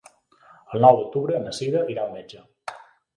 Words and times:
El 0.77 0.81
nou 0.85 0.95
d'octubre 0.99 1.41
na 1.43 1.53
Sira 1.57 1.83
irà 1.97 2.07
al 2.07 2.15
metge. 2.17 2.43